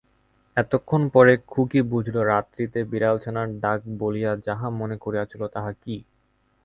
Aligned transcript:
এতক্ষণ 0.57 1.01
পরে 1.09 1.33
খুকী 1.47 1.79
বুঝিল 1.91 2.17
রাত্রিতে 2.31 2.79
বিড়ালছানার 2.91 3.47
ডাক 3.59 3.79
বলিয়া 3.99 4.31
যাহা 4.47 4.67
মনে 4.79 4.95
করিয়াছিল 4.97 5.41
তাহা 5.55 5.71
কি। 5.83 5.95